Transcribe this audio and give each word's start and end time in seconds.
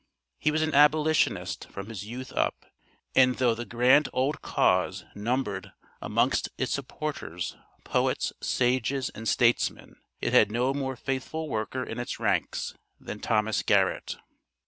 He 0.39 0.49
was 0.49 0.63
an 0.63 0.73
abolitionist 0.73 1.69
from 1.69 1.89
his 1.89 2.05
youth 2.05 2.33
up, 2.33 2.65
and 3.13 3.35
though 3.35 3.53
the 3.53 3.65
grand 3.67 4.09
old 4.11 4.41
cause 4.41 5.05
numbered 5.13 5.73
amongst 6.01 6.49
its 6.57 6.71
supporters, 6.71 7.55
poets, 7.83 8.33
sages, 8.41 9.09
and 9.11 9.27
statesmen, 9.29 9.97
it 10.19 10.33
had 10.33 10.51
no 10.51 10.73
more 10.73 10.95
faithful 10.95 11.47
worker 11.47 11.83
in 11.83 11.99
its 11.99 12.19
ranks 12.19 12.73
than 12.99 13.19
Thomas 13.19 13.61
Garrett. 13.61 14.15